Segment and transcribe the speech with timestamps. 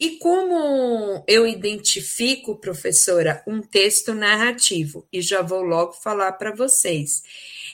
[0.00, 5.06] E como eu identifico, professora, um texto narrativo?
[5.12, 7.22] E já vou logo falar para vocês.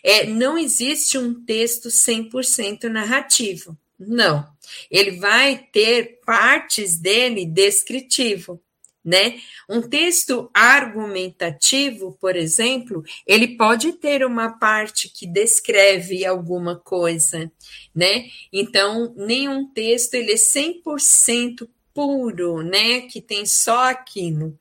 [0.02, 3.78] É, não existe um texto 100% narrativo.
[3.96, 4.44] Não.
[4.90, 8.60] Ele vai ter partes dele descritivo
[9.06, 9.38] né?
[9.68, 17.50] Um texto argumentativo, por exemplo, ele pode ter uma parte que descreve alguma coisa,
[17.94, 18.24] né?
[18.52, 24.58] Então, nenhum texto ele é 100% puro, né, que tem só aquilo.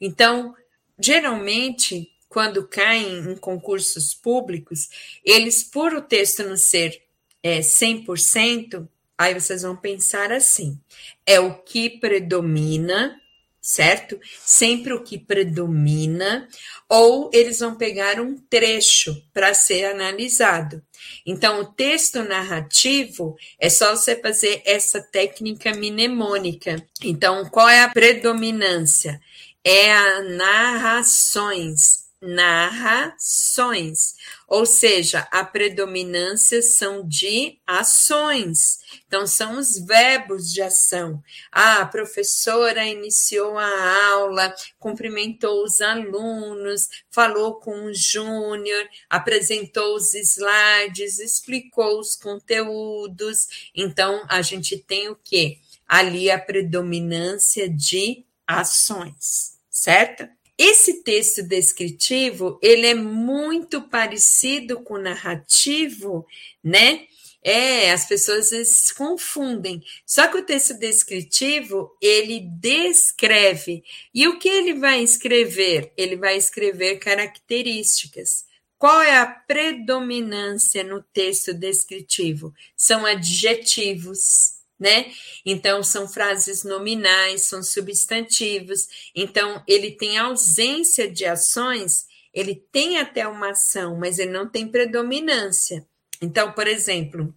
[0.00, 0.54] Então,
[0.98, 4.88] geralmente, quando caem em concursos públicos,
[5.22, 7.02] eles, por o texto não ser
[7.42, 8.88] é, 100%,
[9.18, 10.80] aí vocês vão pensar assim:
[11.26, 13.20] é o que predomina
[13.60, 14.18] certo?
[14.40, 16.48] Sempre o que predomina,
[16.88, 20.82] ou eles vão pegar um trecho para ser analisado.
[21.26, 26.82] Então, o texto narrativo é só você fazer essa técnica mnemônica.
[27.02, 29.20] Então, qual é a predominância?
[29.62, 34.14] É a narrações narrações,
[34.48, 38.78] ou seja, a predominância são de ações.
[39.06, 41.22] Então, são os verbos de ação.
[41.52, 50.14] Ah, a professora iniciou a aula, cumprimentou os alunos, falou com o júnior, apresentou os
[50.14, 53.70] slides, explicou os conteúdos.
[53.74, 55.58] Então, a gente tem o quê?
[55.86, 60.26] Ali a predominância de ações, certo?
[60.58, 66.26] Esse texto descritivo, ele é muito parecido com o narrativo,
[66.64, 67.06] né?
[67.40, 69.80] É, as pessoas se confundem.
[70.04, 73.84] Só que o texto descritivo, ele descreve.
[74.12, 75.92] E o que ele vai escrever?
[75.96, 78.44] Ele vai escrever características.
[78.76, 82.52] Qual é a predominância no texto descritivo?
[82.76, 85.12] São adjetivos né?
[85.44, 89.10] Então, são frases nominais, são substantivos.
[89.14, 94.68] Então, ele tem ausência de ações, ele tem até uma ação, mas ele não tem
[94.68, 95.86] predominância.
[96.20, 97.34] Então, por exemplo,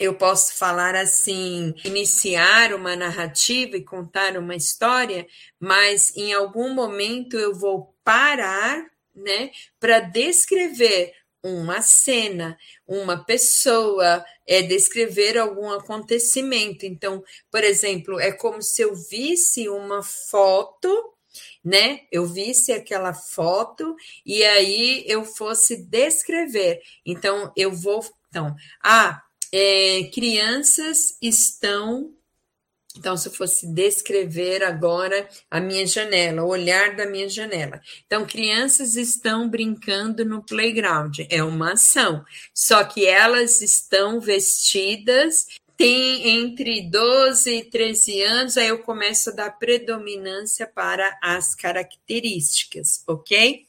[0.00, 5.26] eu posso falar assim, iniciar uma narrativa e contar uma história,
[5.60, 14.62] mas em algum momento eu vou parar, né, para descrever uma cena, uma pessoa, é
[14.62, 16.86] descrever algum acontecimento.
[16.86, 20.88] Então, por exemplo, é como se eu visse uma foto,
[21.64, 22.00] né?
[22.10, 26.80] Eu visse aquela foto e aí eu fosse descrever.
[27.04, 28.04] Então, eu vou.
[28.28, 29.22] Então, ah,
[29.52, 32.14] é, crianças estão
[32.96, 37.80] então, se eu fosse descrever agora a minha janela, o olhar da minha janela.
[38.06, 42.24] Então, crianças estão brincando no playground, é uma ação.
[42.54, 49.34] Só que elas estão vestidas, tem entre 12 e 13 anos, aí eu começo a
[49.34, 53.66] dar predominância para as características, ok?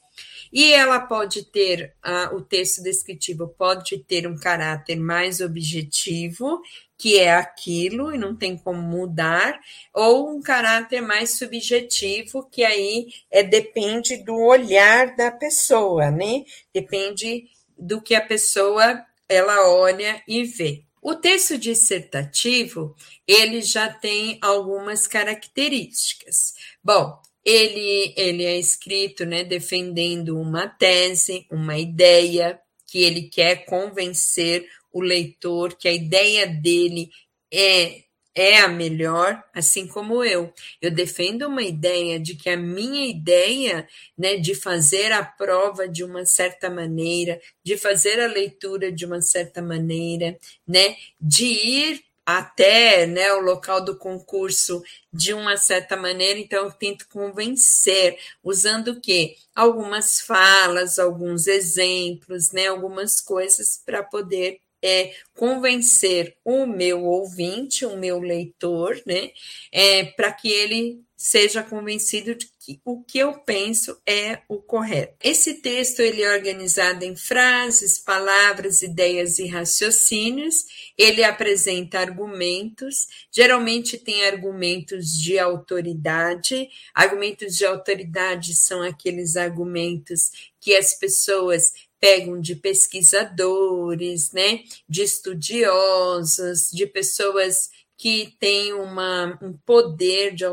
[0.52, 6.62] E ela pode ter, uh, o texto descritivo pode ter um caráter mais objetivo
[7.04, 9.60] que é aquilo e não tem como mudar,
[9.92, 16.46] ou um caráter mais subjetivo, que aí é depende do olhar da pessoa, né?
[16.72, 17.44] Depende
[17.78, 20.82] do que a pessoa ela olha e vê.
[21.02, 22.96] O texto dissertativo,
[23.28, 26.54] ele já tem algumas características.
[26.82, 34.66] Bom, ele, ele é escrito né, defendendo uma tese, uma ideia, que ele quer convencer
[34.94, 37.10] o leitor que a ideia dele
[37.52, 38.02] é
[38.36, 40.52] é a melhor, assim como eu.
[40.82, 43.86] Eu defendo uma ideia de que a minha ideia,
[44.18, 49.20] né, de fazer a prova de uma certa maneira, de fazer a leitura de uma
[49.22, 56.38] certa maneira, né, de ir até né, o local do concurso de uma certa maneira,
[56.40, 59.36] então eu tento convencer, usando o quê?
[59.54, 67.96] Algumas falas, alguns exemplos, né, algumas coisas para poder é, convencer o meu ouvinte, o
[67.96, 69.30] meu leitor, né,
[69.72, 75.14] é, para que ele seja convencido de que o que eu penso é o correto.
[75.22, 80.66] Esse texto ele é organizado em frases, palavras, ideias e raciocínios.
[80.98, 86.68] Ele apresenta argumentos, geralmente tem argumentos de autoridade.
[86.94, 90.30] Argumentos de autoridade são aqueles argumentos
[90.60, 99.52] que as pessoas pegam de pesquisadores, né, de estudiosos, de pessoas que têm uma, um
[99.64, 100.44] poder de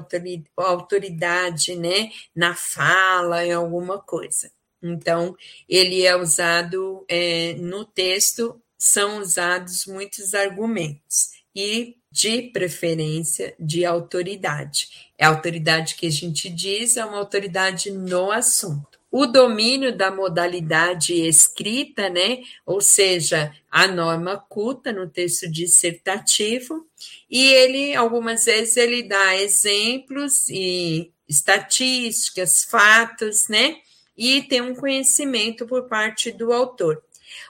[0.56, 4.52] autoridade né, na fala, em alguma coisa.
[4.82, 5.36] Então,
[5.68, 11.30] ele é usado é, no texto, são usados muitos argumentos.
[11.56, 15.10] e, de preferência, de autoridade.
[15.18, 19.00] É a autoridade que a gente diz, é uma autoridade no assunto.
[19.12, 22.40] O domínio da modalidade escrita, né?
[22.66, 26.88] Ou seja, a norma culta no texto dissertativo,
[27.30, 33.78] e ele, algumas vezes, ele dá exemplos e estatísticas, fatos, né?
[34.18, 37.04] E tem um conhecimento por parte do autor.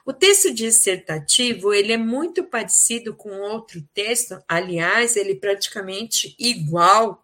[0.05, 7.23] O texto dissertativo ele é muito parecido com outro texto, aliás, ele é praticamente igual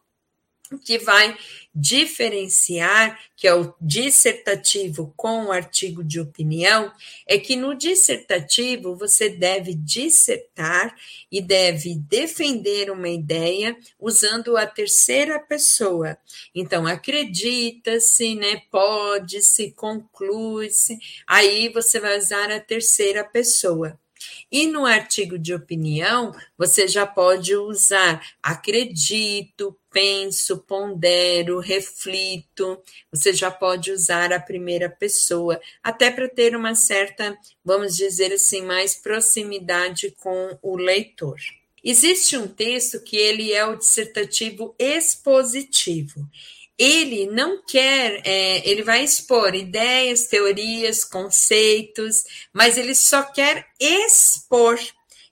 [0.84, 1.38] que vai
[1.74, 6.92] diferenciar, que é o dissertativo com o artigo de opinião,
[7.28, 10.96] é que no dissertativo você deve dissertar
[11.32, 16.18] e deve defender uma ideia usando a terceira pessoa.
[16.54, 20.98] Então, acredita-se, né, pode-se, conclui-se,
[21.28, 24.00] aí você vai usar a terceira pessoa.
[24.52, 32.82] E no artigo de opinião, você já pode usar acredito, penso, pondero, reflito.
[33.12, 38.62] Você já pode usar a primeira pessoa, até para ter uma certa, vamos dizer assim,
[38.62, 41.38] mais proximidade com o leitor.
[41.84, 46.28] Existe um texto que ele é o dissertativo expositivo
[46.78, 54.80] ele não quer, é, ele vai expor ideias, teorias, conceitos, mas ele só quer expor.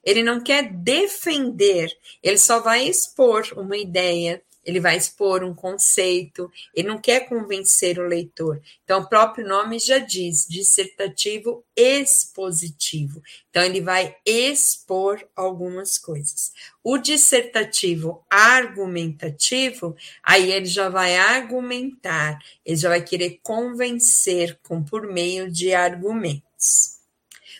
[0.02, 1.90] Ele não quer defender,
[2.22, 8.00] ele só vai expor uma ideia, ele vai expor um conceito, ele não quer convencer
[8.00, 8.60] o leitor.
[8.82, 13.22] Então, o próprio nome já diz, dissertativo expositivo.
[13.48, 16.52] Então, ele vai expor algumas coisas.
[16.82, 25.06] O dissertativo argumentativo, aí ele já vai argumentar, ele já vai querer convencer com por
[25.06, 26.96] meio de argumentos.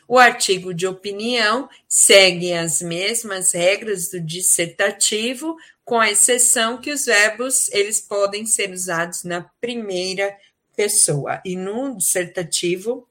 [0.09, 5.57] O artigo de opinião segue as mesmas regras do dissertativo,
[5.87, 10.37] com a exceção que os verbos eles podem ser usados na primeira
[10.75, 13.09] pessoa e no dissertativo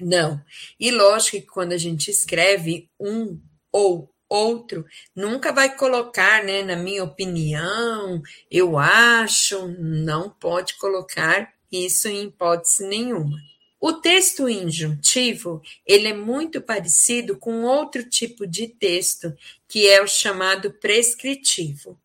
[0.00, 0.40] não.
[0.78, 3.40] E lógico que quando a gente escreve um
[3.72, 4.84] ou outro,
[5.16, 8.20] nunca vai colocar, né, na minha opinião,
[8.50, 13.38] eu acho, não pode colocar isso em hipótese nenhuma.
[13.86, 19.30] O texto injuntivo, ele é muito parecido com outro tipo de texto,
[19.68, 22.00] que é o chamado prescritivo.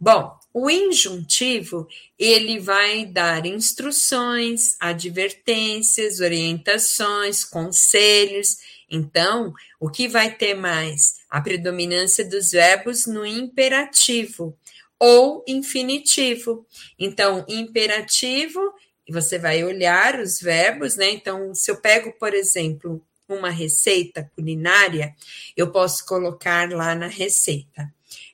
[0.00, 1.86] Bom, o injuntivo,
[2.18, 8.56] ele vai dar instruções, advertências, orientações, conselhos.
[8.90, 11.20] Então, o que vai ter mais?
[11.30, 14.58] A predominância dos verbos no imperativo
[14.98, 16.66] ou infinitivo.
[16.98, 18.60] Então, imperativo
[19.06, 21.10] e você vai olhar os verbos, né?
[21.10, 25.14] Então, se eu pego, por exemplo, uma receita culinária,
[25.56, 27.92] eu posso colocar lá na receita.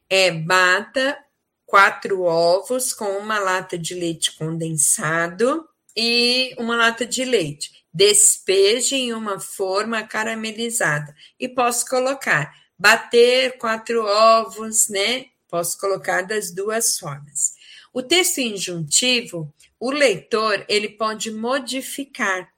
[0.09, 1.19] É bata
[1.67, 7.85] quatro ovos com uma lata de leite condensado e uma lata de leite.
[7.93, 11.15] Despeje em uma forma caramelizada.
[11.39, 15.27] E posso colocar bater quatro ovos, né?
[15.49, 17.55] Posso colocar das duas formas.
[17.93, 22.49] O texto injuntivo, o leitor ele pode modificar.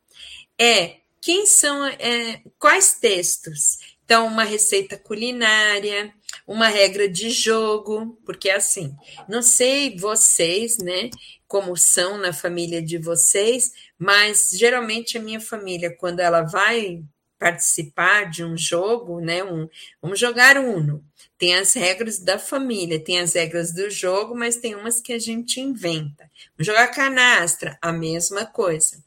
[0.59, 3.79] É quem são é, quais textos?
[4.05, 6.13] Então, uma receita culinária,
[6.47, 8.95] uma regra de jogo, porque é assim,
[9.29, 11.09] não sei vocês, né,
[11.47, 17.05] como são na família de vocês, mas geralmente a minha família, quando ela vai
[17.39, 19.69] participar de um jogo, né, um,
[20.01, 21.05] vamos jogar Uno,
[21.43, 25.19] tem as regras da família, tem as regras do jogo, mas tem umas que a
[25.19, 26.31] gente inventa.
[26.57, 29.03] Jogar canastra, a mesma coisa.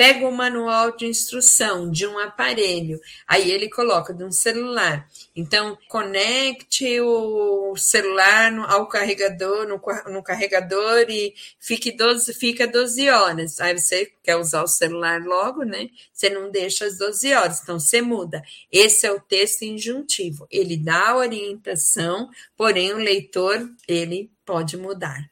[0.00, 5.06] Pega o manual de instrução de um aparelho, aí ele coloca de um celular.
[5.36, 9.78] Então, conecte o celular ao carregador, no,
[10.10, 13.60] no carregador e fique 12, fica 12 horas.
[13.60, 15.90] Aí você quer usar o celular logo, né?
[16.10, 18.42] Você não deixa as 12 horas, então você muda.
[18.72, 20.46] Esse é o texto injuntivo.
[20.50, 25.28] Ele dá a orientação, porém o leitor, ele pode mudar.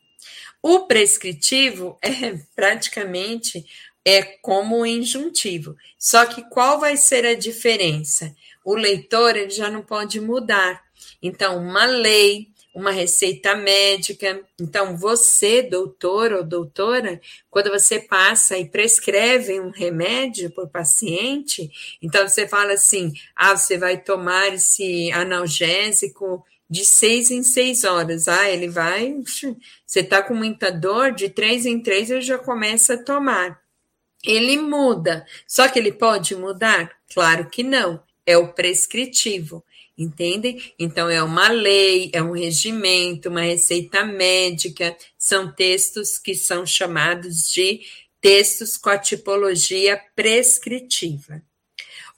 [0.60, 3.64] O prescritivo é praticamente
[4.04, 5.76] é como o injuntivo.
[5.98, 8.34] Só que qual vai ser a diferença?
[8.64, 10.82] O leitor ele já não pode mudar.
[11.22, 14.40] Então, uma lei, uma receita médica.
[14.60, 22.26] Então, você, doutor ou doutora, quando você passa e prescreve um remédio por paciente, então
[22.26, 28.28] você fala assim: ah, você vai tomar esse analgésico de seis em seis horas.
[28.28, 29.16] Ah, ele vai.
[29.86, 33.67] Você está com muita dor, de três em três ele já começa a tomar
[34.24, 35.26] ele muda.
[35.46, 36.90] Só que ele pode mudar?
[37.12, 38.02] Claro que não.
[38.26, 39.64] É o prescritivo.
[39.96, 40.72] entendem?
[40.78, 47.50] Então, é uma lei, é um regimento, uma receita médica, são textos que são chamados
[47.50, 47.80] de
[48.20, 51.42] textos com a tipologia prescritiva.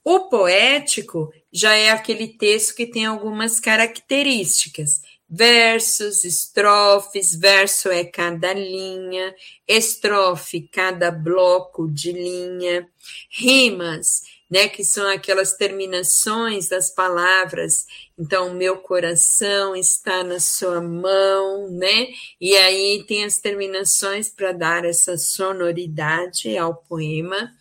[0.04, 5.02] O poético já é aquele texto que tem algumas características.
[5.32, 9.32] Versos, estrofes, verso é cada linha,
[9.66, 12.88] estrofe, cada bloco de linha,
[13.30, 17.86] rimas, né, que são aquelas terminações das palavras.
[18.18, 22.08] Então, meu coração está na sua mão, né?
[22.40, 27.52] E aí tem as terminações para dar essa sonoridade ao poema.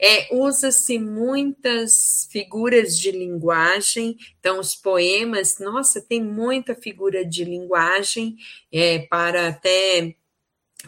[0.00, 8.36] É, Usa-se muitas figuras de linguagem, então os poemas, nossa, tem muita figura de linguagem
[8.72, 10.16] é, para até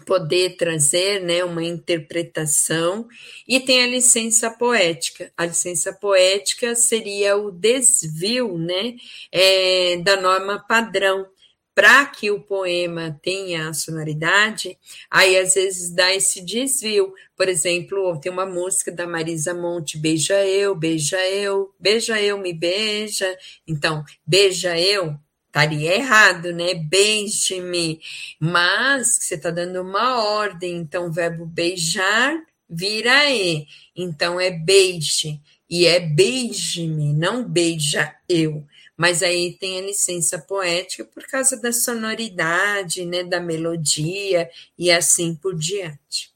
[0.00, 3.06] poder trazer né, uma interpretação,
[3.46, 5.32] e tem a licença poética.
[5.36, 8.94] A licença poética seria o desvio né,
[9.30, 11.26] é, da norma padrão.
[11.74, 14.78] Para que o poema tenha a sonoridade,
[15.10, 17.12] aí às vezes dá esse desvio.
[17.36, 22.52] Por exemplo, tem uma música da Marisa Monte, Beija eu, beija eu, beija eu, me
[22.52, 23.36] beija.
[23.66, 25.18] Então, beija eu
[25.54, 26.74] estaria errado, né?
[26.74, 28.00] Beije-me.
[28.40, 32.36] Mas você está dando uma ordem, então o verbo beijar
[32.68, 33.66] vira e.
[33.94, 35.40] Então é beije.
[35.70, 38.66] E é beije-me, não beija eu.
[38.96, 45.34] Mas aí tem a licença poética por causa da sonoridade, né, da melodia e assim
[45.34, 46.33] por diante.